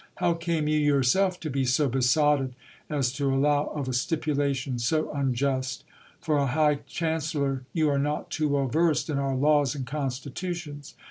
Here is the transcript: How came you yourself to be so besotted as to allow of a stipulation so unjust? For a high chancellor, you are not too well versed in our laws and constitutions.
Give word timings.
How 0.15 0.33
came 0.33 0.67
you 0.67 0.79
yourself 0.79 1.39
to 1.41 1.49
be 1.51 1.63
so 1.63 1.87
besotted 1.87 2.55
as 2.89 3.11
to 3.13 3.31
allow 3.31 3.65
of 3.67 3.87
a 3.87 3.93
stipulation 3.93 4.79
so 4.79 5.11
unjust? 5.13 5.83
For 6.19 6.37
a 6.39 6.47
high 6.47 6.79
chancellor, 6.87 7.65
you 7.71 7.87
are 7.91 7.99
not 7.99 8.31
too 8.31 8.49
well 8.49 8.65
versed 8.67 9.11
in 9.11 9.19
our 9.19 9.35
laws 9.35 9.75
and 9.75 9.85
constitutions. 9.85 10.95